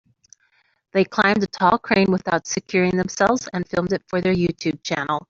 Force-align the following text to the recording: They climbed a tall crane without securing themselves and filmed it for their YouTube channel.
They 0.93 1.05
climbed 1.05 1.43
a 1.43 1.45
tall 1.45 1.77
crane 1.77 2.11
without 2.11 2.47
securing 2.47 2.97
themselves 2.97 3.47
and 3.53 3.69
filmed 3.69 3.93
it 3.93 4.01
for 4.09 4.19
their 4.19 4.33
YouTube 4.33 4.81
channel. 4.81 5.19